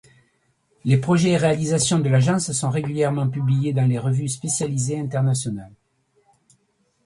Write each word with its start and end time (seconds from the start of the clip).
Les 0.83 0.97
projets 0.97 1.29
et 1.29 1.37
réalisations 1.37 1.99
de 1.99 2.09
l'agence 2.09 2.51
sont 2.53 2.71
régulièrement 2.71 3.29
publiés 3.29 3.71
dans 3.71 3.85
les 3.87 3.99
revues 3.99 4.29
spécialisées 4.29 4.97
internationales. 4.99 5.75